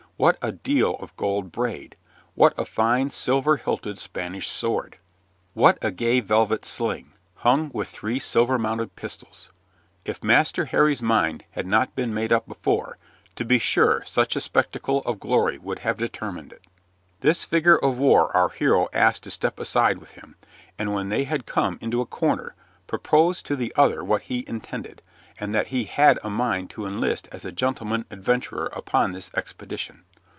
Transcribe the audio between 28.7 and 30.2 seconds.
upon this expedition.